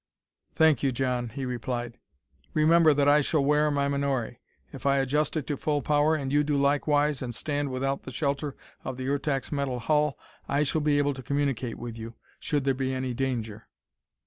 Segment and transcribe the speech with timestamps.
[0.55, 1.99] "Thank you, John," he replied.
[2.55, 4.37] "Remember that I shall wear my menore.
[4.73, 8.11] If I adjust it to full power, and you do likewise, and stand without the
[8.11, 10.17] shelter of the Ertak's metal hull,
[10.49, 13.67] I shall be able to communicate with you, should there be any danger."